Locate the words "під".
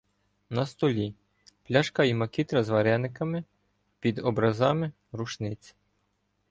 3.99-4.19